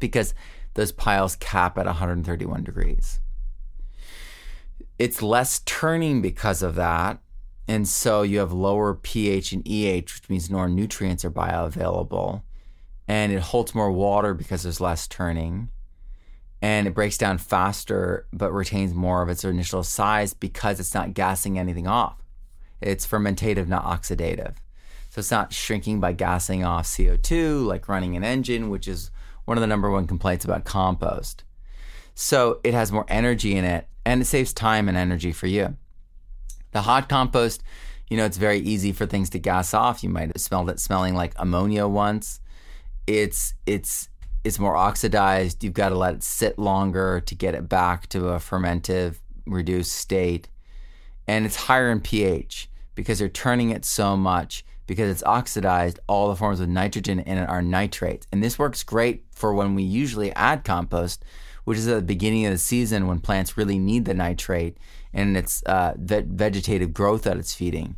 [0.01, 0.33] because
[0.75, 3.21] those piles cap at 131 degrees.
[4.99, 7.21] It's less turning because of that,
[7.67, 12.43] and so you have lower pH and EH, which means more nutrients are bioavailable,
[13.07, 15.71] and it holds more water because there's less turning
[16.61, 21.15] and it breaks down faster but retains more of its initial size because it's not
[21.15, 22.19] gassing anything off.
[22.81, 24.57] It's fermentative, not oxidative.
[25.11, 29.11] So it's not shrinking by gassing off CO2 like running an engine, which is
[29.45, 31.45] one of the number one complaints about compost.
[32.21, 35.77] So it has more energy in it and it saves time and energy for you.
[36.73, 37.63] The hot compost,
[38.11, 40.03] you know, it's very easy for things to gas off.
[40.03, 42.41] You might have smelled it smelling like ammonia once.
[43.07, 44.09] It's it's
[44.43, 45.63] it's more oxidized.
[45.63, 49.93] You've got to let it sit longer to get it back to a fermentive, reduced
[49.93, 50.49] state.
[51.29, 56.01] And it's higher in pH because they're turning it so much because it's oxidized.
[56.09, 58.27] All the forms of nitrogen in it are nitrates.
[58.33, 61.25] And this works great for when we usually add compost,
[61.69, 64.79] which is at the beginning of the season when plants really need the nitrate
[65.13, 67.95] and it's uh, vegetative growth that it's feeding.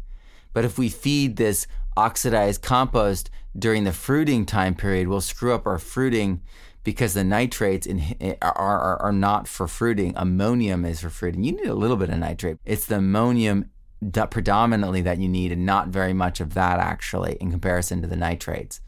[0.52, 5.68] But if we feed this oxidized compost during the fruiting time period we'll screw up
[5.68, 6.42] our fruiting
[6.82, 10.14] because the nitrates in, are, are, are not for fruiting.
[10.16, 11.44] Ammonium is for fruiting.
[11.44, 12.58] You need a little bit of nitrate.
[12.64, 13.70] It's the ammonium
[14.02, 18.08] that predominantly that you need and not very much of that actually in comparison to
[18.08, 18.80] the nitrates.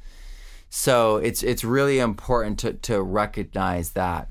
[0.74, 4.30] So it's it's really important to, to recognize that.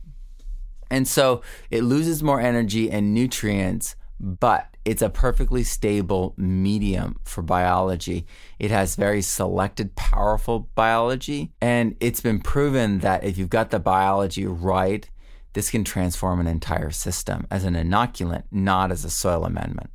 [0.92, 7.42] And so it loses more energy and nutrients, but it's a perfectly stable medium for
[7.42, 8.26] biology.
[8.60, 11.52] It has very selected, powerful biology.
[11.62, 15.10] And it's been proven that if you've got the biology right,
[15.54, 19.92] this can transform an entire system as an inoculant, not as a soil amendment.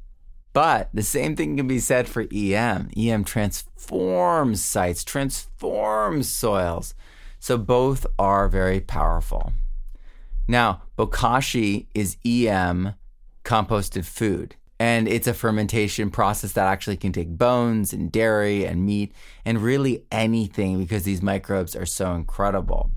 [0.52, 2.90] But the same thing can be said for EM.
[2.96, 6.94] EM transforms sites, transforms soils.
[7.38, 9.52] So both are very powerful.
[10.48, 12.94] Now, bokashi is EM
[13.44, 18.84] composted food and it's a fermentation process that actually can take bones and dairy and
[18.84, 19.12] meat
[19.44, 22.90] and really anything because these microbes are so incredible.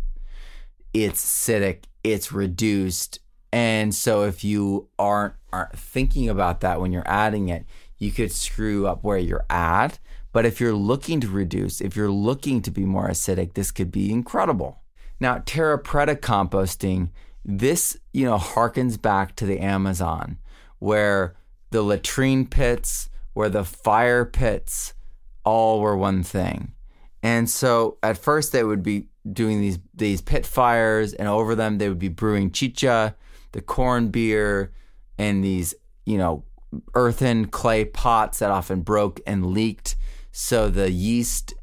[0.93, 3.19] It's acidic, it's reduced,
[3.51, 7.65] and so if you aren't aren't thinking about that when you're adding it,
[7.97, 9.97] you could screw up where you're at.
[10.31, 13.91] But if you're looking to reduce, if you're looking to be more acidic, this could
[13.91, 14.81] be incredible.
[15.19, 17.09] Now, terra preta composting,
[17.57, 20.37] this, you know, harkens back to the Amazon
[20.77, 21.35] where
[21.71, 24.93] the latrine pits, where the fire pits,
[25.43, 26.73] all were one thing.
[27.23, 31.77] And so at first they would be doing these these pit fires, and over them
[31.77, 33.15] they would be brewing chicha,
[33.51, 34.71] the corn beer,
[35.17, 35.73] and these
[36.05, 36.43] you know
[36.93, 39.95] earthen clay pots that often broke and leaked.
[40.31, 41.55] So the yeast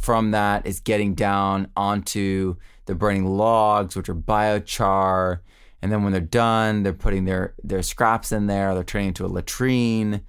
[0.00, 5.40] from that is getting down onto the burning logs, which are biochar,
[5.80, 8.74] and then when they're done, they're putting their their scraps in there.
[8.74, 10.22] They're turning into a latrine.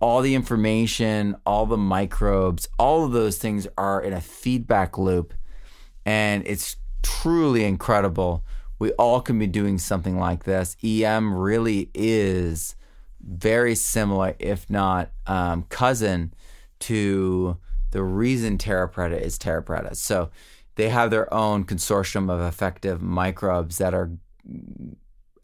[0.00, 5.34] All the information, all the microbes, all of those things are in a feedback loop,
[6.06, 8.44] and it's truly incredible.
[8.78, 10.74] We all can be doing something like this.
[10.82, 12.76] EM really is
[13.22, 16.32] very similar, if not um, cousin,
[16.80, 17.58] to
[17.90, 19.94] the reason Terra Preta is Terra Preta.
[19.94, 20.30] So
[20.76, 24.10] they have their own consortium of effective microbes that are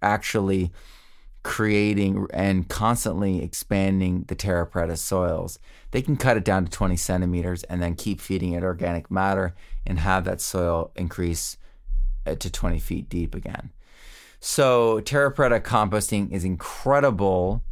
[0.03, 0.73] actually
[1.47, 5.61] creating and constantly expanding the terra preta soils.
[5.93, 9.55] They can cut it down to 20 centimeters and then keep feeding it organic matter
[9.87, 11.57] and have that soil increase
[12.27, 13.71] uh, to 20 feet deep again.
[14.41, 17.63] So terra preta composting is incredible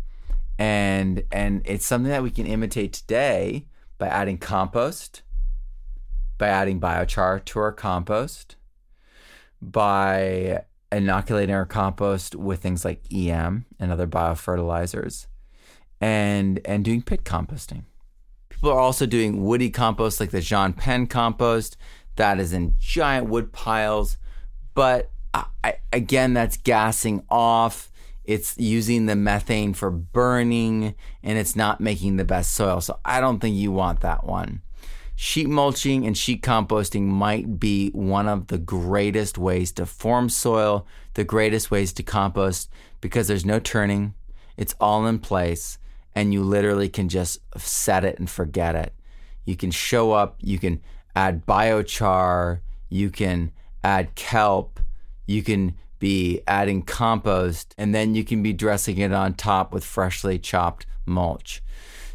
[0.56, 3.66] and and it's something that we can imitate today
[3.98, 5.22] by adding compost,
[6.38, 8.56] by adding biochar to our compost,
[9.60, 15.26] by inoculating our compost with things like EM and other biofertilizers,
[16.00, 17.84] and and doing pit composting.
[18.48, 21.76] People are also doing woody compost like the Jean Pain compost
[22.16, 24.16] that is in giant wood piles,
[24.74, 25.10] but
[25.64, 27.90] I, again, that's gassing off.
[28.24, 32.80] It's using the methane for burning, and it's not making the best soil.
[32.80, 34.62] So I don't think you want that one.
[35.16, 40.86] Sheet mulching and sheet composting might be one of the greatest ways to form soil,
[41.14, 42.68] the greatest ways to compost
[43.00, 44.14] because there's no turning,
[44.56, 45.78] it's all in place,
[46.14, 48.92] and you literally can just set it and forget it.
[49.44, 50.80] You can show up, you can
[51.14, 53.52] add biochar, you can
[53.84, 54.80] add kelp,
[55.26, 59.84] you can be adding compost, and then you can be dressing it on top with
[59.84, 61.62] freshly chopped mulch.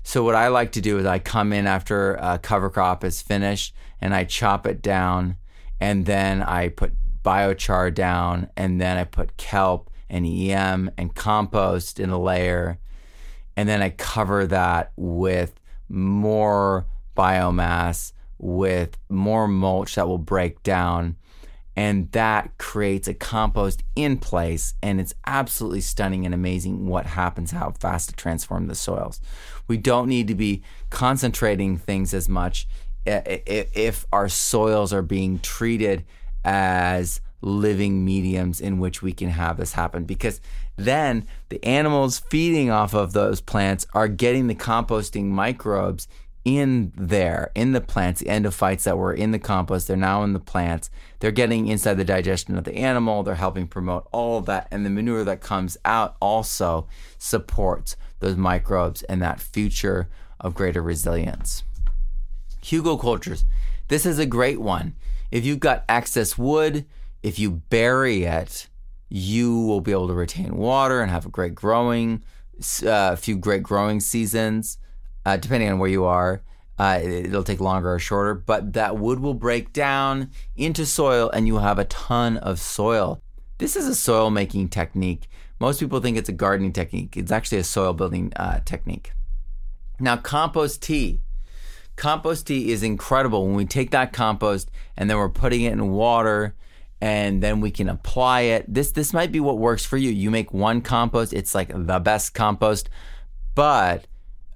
[0.03, 3.21] So, what I like to do is I come in after a cover crop is
[3.21, 5.37] finished and I chop it down,
[5.79, 6.93] and then I put
[7.23, 12.79] biochar down, and then I put kelp and EM and compost in a layer,
[13.57, 15.53] and then I cover that with
[15.89, 16.85] more
[17.17, 21.17] biomass, with more mulch that will break down.
[21.75, 27.51] And that creates a compost in place and it's absolutely stunning and amazing what happens
[27.51, 29.21] how fast it transforms the soils
[29.69, 32.67] we don't need to be concentrating things as much
[33.05, 36.03] if our soils are being treated
[36.43, 40.03] as living mediums in which we can have this happen.
[40.03, 40.41] Because
[40.75, 46.07] then the animals feeding off of those plants are getting the composting microbes
[46.45, 50.33] in there, in the plants, the endophytes that were in the compost, they're now in
[50.33, 50.89] the plants.
[51.19, 53.23] They're getting inside the digestion of the animal.
[53.23, 54.67] They're helping promote all of that.
[54.71, 56.87] And the manure that comes out also
[57.17, 60.09] supports those microbes and that future
[60.39, 61.63] of greater resilience.
[62.63, 63.43] Hugelkulturs.
[63.89, 64.95] This is a great one.
[65.31, 66.85] If you've got excess wood,
[67.21, 68.67] if you bury it,
[69.09, 72.23] you will be able to retain water and have a great growing,
[72.83, 74.77] a uh, few great growing seasons
[75.29, 76.41] uh, depending on where you are.
[76.79, 81.45] Uh, it'll take longer or shorter, but that wood will break down into soil and
[81.45, 83.21] you will have a ton of soil.
[83.57, 85.27] This is a soil making technique.
[85.59, 87.17] Most people think it's a gardening technique.
[87.17, 89.11] It's actually a soil building uh, technique.
[89.99, 91.19] Now, compost tea.
[91.97, 95.91] Compost tea is incredible when we take that compost and then we're putting it in
[95.91, 96.55] water
[97.01, 98.73] and then we can apply it.
[98.73, 100.09] This this might be what works for you.
[100.09, 102.89] You make one compost, it's like the best compost,
[103.53, 104.05] but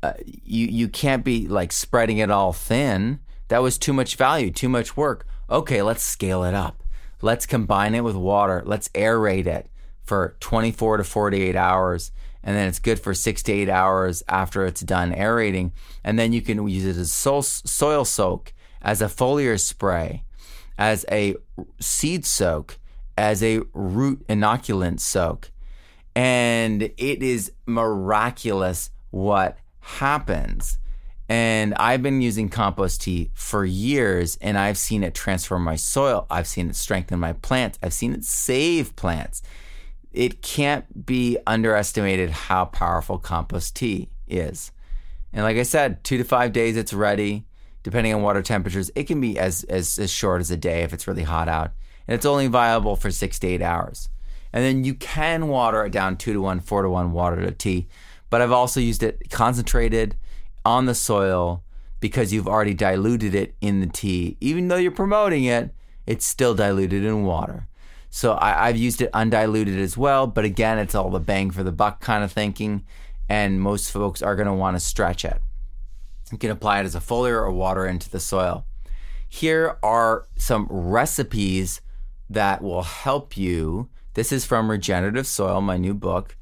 [0.04, 3.20] uh, you you can't be like spreading it all thin.
[3.48, 5.26] That was too much value, too much work.
[5.50, 6.84] Okay, let's scale it up.
[7.22, 8.62] Let's combine it with water.
[8.66, 9.70] Let's aerate it
[10.04, 12.12] for 24 to 48 hours
[12.44, 15.72] and then it's good for 6 to 8 hours after it's done aerating
[16.04, 20.26] and then you can use it as soil soak, as a foliar spray,
[20.78, 21.36] as a
[21.80, 22.78] seed soak,
[23.18, 25.52] as a root inoculant soak.
[26.14, 30.78] And it is miraculous what happens.
[31.30, 36.26] And I've been using compost tea for years and I've seen it transform my soil.
[36.30, 37.80] I've seen it strengthen my plants.
[37.82, 39.42] I've seen it save plants.
[40.12, 44.72] It can't be underestimated how powerful compost tea is.
[45.32, 47.46] And like I said, two to five days it's ready,
[47.82, 48.92] depending on water temperatures.
[48.96, 51.72] It can be as, as, as short as a day if it's really hot out.
[52.08, 54.10] And it's only viable for six to eight hours.
[54.52, 57.52] And then you can water it down two to one, four to one water to
[57.52, 57.88] tea
[58.34, 60.16] but I've also used it concentrated
[60.66, 61.64] on the soil
[62.00, 64.38] because you've already diluted it in the tea.
[64.42, 65.70] Even though you're promoting it,
[66.08, 67.68] it's still diluted in water.
[68.10, 71.62] So I, have used it undiluted as well, but again, it's all the bang for
[71.62, 72.84] the buck kind of thinking,
[73.30, 75.40] and most folks are going to want to stretch it.
[76.32, 78.66] You can apply it as a foliar or water into the soil.
[79.30, 81.82] Here are some recipes
[82.32, 83.90] that will help you.
[84.16, 86.36] This is from Regenerative Soil, my new book.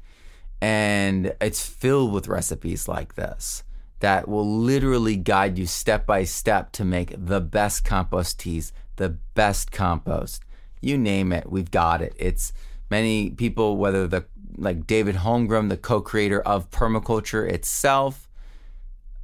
[0.62, 3.64] And it's filled with recipes like this
[3.98, 9.08] that will literally guide you step by step to make the best compost teas, the
[9.34, 10.44] best compost.
[10.80, 12.14] You name it, we've got it.
[12.16, 12.52] It's
[12.90, 14.24] many people, whether the
[14.56, 18.28] like David Holmgren, the co-creator of permaculture itself,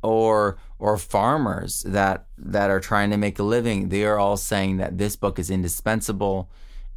[0.02, 4.78] or or farmers that that are trying to make a living, they are all saying
[4.78, 6.50] that this book is indispensable.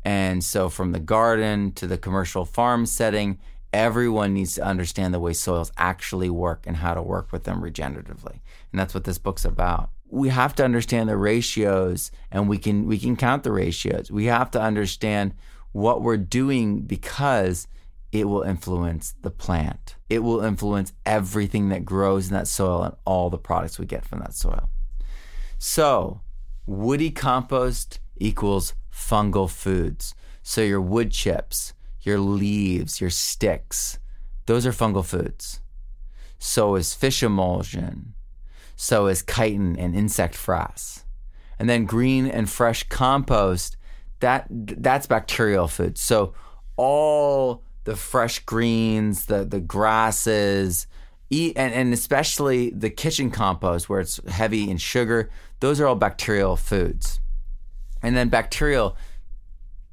[0.04, 3.38] And so from the garden to the commercial farm setting,
[3.74, 7.62] everyone needs to understand the way soils actually work and how to work with them
[7.62, 8.40] regeneratively.
[8.72, 9.92] And that's what this book's about.
[10.10, 14.12] We have to understand the ratios and we can we can count the ratios.
[14.12, 15.34] We have to understand
[15.72, 17.68] what we're doing because
[18.12, 19.96] it will influence the plant.
[20.10, 24.06] It will influence everything that grows in that soil and all the products we get
[24.06, 24.70] from that soil.
[25.58, 26.20] So,
[26.66, 30.14] woody compost equals fungal foods.
[30.44, 34.00] So your wood chips, your leaves, your sticks,
[34.46, 35.62] those are fungal foods.
[36.40, 38.14] So is fish emulsion.
[38.76, 41.04] So is chitin and insect frass.
[41.60, 43.78] And then green and fresh compost,
[44.20, 45.98] that that's bacterial food.
[45.98, 46.34] So
[46.78, 50.88] all the fresh greens, the the grasses,
[51.30, 55.30] eat and, and especially the kitchen compost where it's heavy in sugar,
[55.60, 57.20] those are all bacterial foods.
[58.02, 58.98] And then bacterial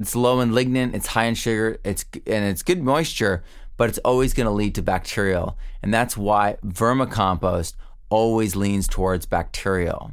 [0.00, 3.42] it's low in lignin, it's high in sugar, it's and it's good moisture,
[3.76, 5.58] but it's always going to lead to bacterial.
[5.82, 7.74] And that's why vermicompost
[8.10, 10.12] always leans towards bacterial.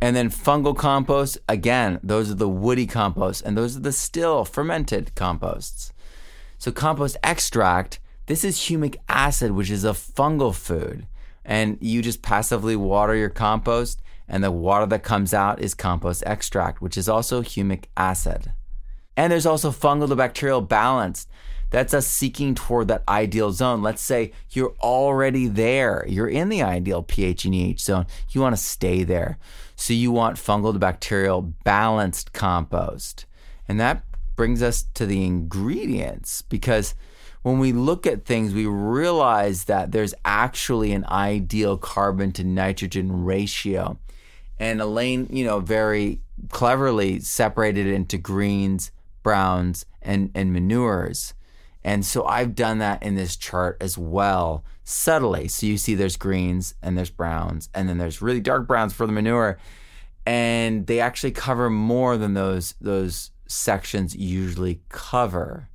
[0.00, 4.44] And then fungal compost, again, those are the woody composts, and those are the still
[4.44, 5.92] fermented composts.
[6.58, 11.06] So, compost extract, this is humic acid, which is a fungal food.
[11.44, 16.22] And you just passively water your compost, and the water that comes out is compost
[16.26, 18.52] extract, which is also humic acid.
[19.16, 21.26] And there's also fungal to bacterial balance.
[21.70, 23.82] That's us seeking toward that ideal zone.
[23.82, 26.04] Let's say you're already there.
[26.08, 28.06] You're in the ideal pH and EH zone.
[28.30, 29.38] You want to stay there.
[29.76, 33.26] So you want fungal to bacterial balanced compost.
[33.68, 34.04] And that
[34.36, 36.94] brings us to the ingredients because
[37.42, 43.24] when we look at things, we realize that there's actually an ideal carbon to nitrogen
[43.24, 43.98] ratio.
[44.58, 48.90] And Elaine, you know, very cleverly separated into greens,
[49.24, 51.34] browns, and, and manures.
[51.82, 55.48] And so I've done that in this chart as well, subtly.
[55.48, 59.06] So you see there's greens and there's browns, and then there's really dark browns for
[59.06, 59.58] the manure.
[60.24, 65.68] And they actually cover more than those those sections usually cover.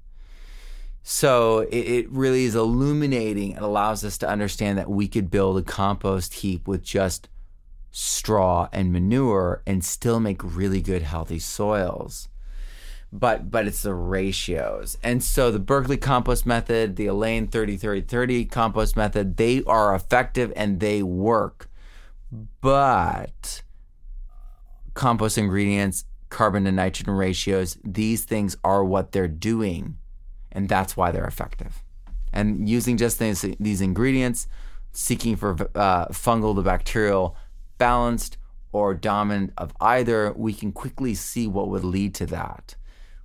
[1.04, 5.58] So it, it really is illuminating It allows us to understand that we could build
[5.58, 7.30] a compost heap with just
[7.92, 12.28] straw and manure and still make really good healthy soils
[13.12, 14.98] but but it's the ratios.
[15.04, 19.96] And so the Berkeley compost method, the Elaine 30 30 30 compost method, they are
[19.96, 21.70] effective and they work.
[22.62, 23.64] But
[24.94, 29.98] compost ingredients, carbon to nitrogen ratios, these things are what they're doing
[30.52, 31.82] and that's why they're effective.
[32.32, 34.48] And using just these, these ingredients,
[34.92, 37.36] seeking for uh, fungal to bacterial
[37.80, 38.38] balanced
[38.72, 42.76] or dominant of either, we can quickly see what would lead to that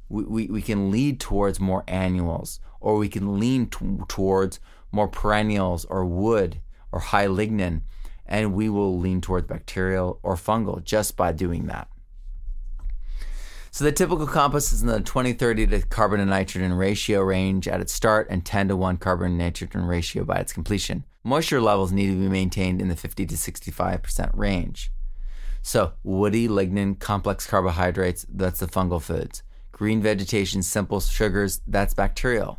[0.08, 4.60] we, we, can lead towards more annuals or we can lean t- towards
[4.92, 6.60] more perennials or wood
[6.92, 7.82] or high lignin
[8.26, 11.88] and we will lean towards bacterial or fungal just by doing that.
[13.70, 17.80] So the typical compost is in the 20-30 to carbon to nitrogen ratio range at
[17.80, 21.04] its start and 10 to 1 carbon to nitrogen ratio by its completion.
[21.24, 24.92] Moisture levels need to be maintained in the 50 to 65% range.
[25.62, 29.42] So woody, lignin, complex carbohydrates, that's the fungal foods
[29.74, 32.58] green vegetation, simple sugars, that's bacterial.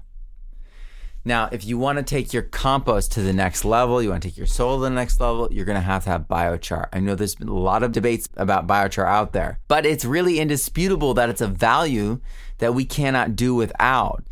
[1.27, 4.29] Now, if you want to take your compost to the next level, you want to
[4.29, 6.87] take your soil to the next level, you're going to have to have biochar.
[6.93, 10.39] I know there's been a lot of debates about biochar out there, but it's really
[10.39, 12.19] indisputable that it's a value
[12.59, 14.23] that we cannot do without.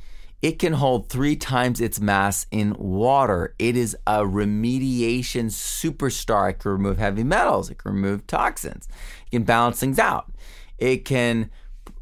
[0.43, 3.55] It can hold three times its mass in water.
[3.57, 6.51] It is a remediation superstar.
[6.51, 8.87] It can remove heavy metals, it can remove toxins,
[9.25, 10.29] it can balance things out.
[10.77, 11.49] It can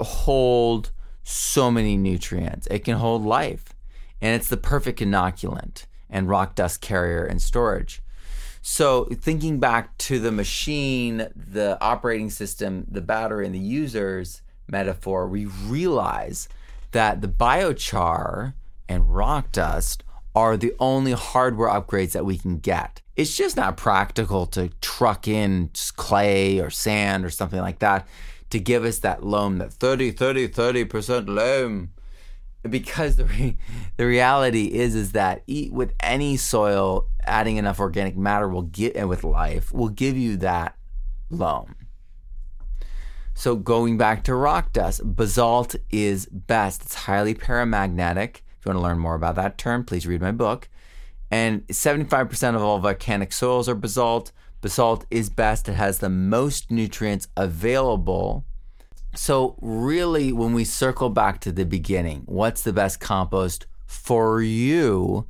[0.04, 0.91] hold
[1.24, 2.68] so many nutrients.
[2.68, 3.74] It can hold life.
[4.22, 8.02] And it's the perfect inoculant and rock dust carrier and storage.
[8.62, 15.28] So, thinking back to the machine, the operating system, the battery, and the users metaphor,
[15.28, 16.47] we realize
[16.91, 18.54] that the biochar
[18.88, 20.04] and rock dust
[20.36, 23.02] are the only hardware upgrades that we can get.
[23.16, 28.08] It's just not practical to truck in clay or sand or something like that
[28.52, 31.91] to give us that loam, that 30, 30, 30% loam.
[32.70, 33.58] Because the, re-
[33.97, 38.95] the reality is is that eat with any soil, adding enough organic matter will get
[38.95, 40.76] and with life will give you that
[41.30, 41.76] loam.
[43.34, 46.84] So going back to rock dust, basalt is best.
[46.84, 48.36] It's highly paramagnetic.
[48.36, 50.70] If you want to learn more about that term, please read my book.
[51.32, 54.32] And 75% of all volcanic soils are basalt.
[54.62, 58.45] Basalt is best, it has the most nutrients available.
[59.16, 65.28] So, really, when we circle back to the beginning, what's the best compost for you?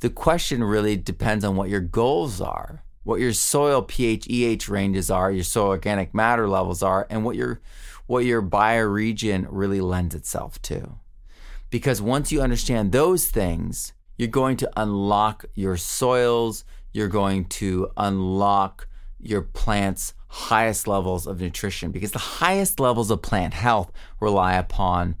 [0.00, 5.10] The question really depends on what your goals are, what your soil pH EH ranges
[5.10, 7.60] are, your soil organic matter levels are, and what your
[8.06, 10.98] what your bioregion really lends itself to.
[11.70, 17.90] Because once you understand those things, you're going to unlock your soils, you're going to
[17.96, 18.86] unlock
[19.18, 25.16] your plant's highest levels of nutrition because the highest levels of plant health rely upon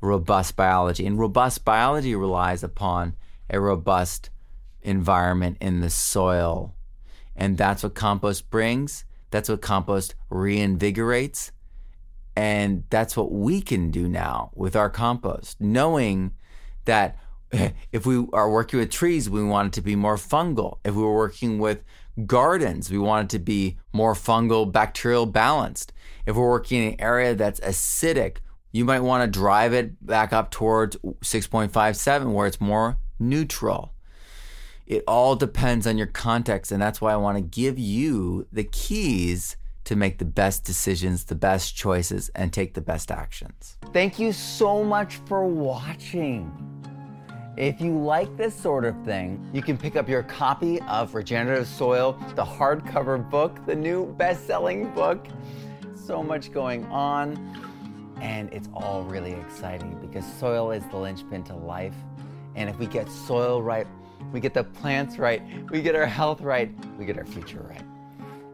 [0.00, 1.06] robust biology.
[1.06, 3.16] And robust biology relies upon
[3.50, 4.30] a robust
[4.82, 6.74] environment in the soil.
[7.36, 9.04] And that's what compost brings.
[9.30, 11.50] That's what compost reinvigorates.
[12.34, 16.32] And that's what we can do now with our compost, knowing
[16.84, 17.18] that
[17.92, 20.78] if we are working with trees, we want it to be more fungal.
[20.84, 21.82] If we were working with
[22.26, 25.92] gardens, we want it to be more fungal, bacterial balanced.
[26.26, 28.38] If we're working in an area that's acidic,
[28.70, 33.92] you might want to drive it back up towards 6.57 where it's more neutral.
[34.86, 36.72] It all depends on your context.
[36.72, 41.24] And that's why I want to give you the keys to make the best decisions,
[41.24, 43.76] the best choices, and take the best actions.
[43.92, 46.71] Thank you so much for watching.
[47.56, 51.68] If you like this sort of thing, you can pick up your copy of Regenerative
[51.68, 55.26] Soil, the hardcover book, the new best selling book.
[55.94, 57.36] So much going on,
[58.22, 61.94] and it's all really exciting because soil is the linchpin to life.
[62.54, 63.86] And if we get soil right,
[64.32, 67.84] we get the plants right, we get our health right, we get our future right.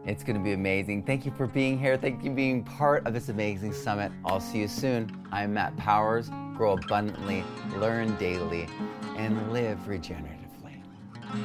[0.05, 1.03] It's going to be amazing.
[1.03, 1.95] Thank you for being here.
[1.95, 4.11] Thank you for being part of this amazing summit.
[4.25, 5.25] I'll see you soon.
[5.31, 6.29] I'm Matt Powers.
[6.59, 7.45] Grow abundantly,
[7.77, 8.67] learn daily,
[9.15, 10.75] and live regeneratively.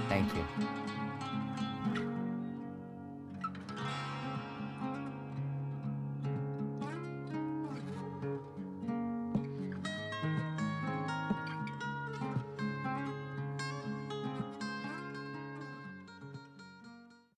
[0.08, 0.44] Thank you.